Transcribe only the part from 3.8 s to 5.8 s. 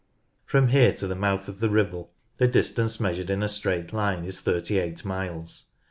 line is 38 miles.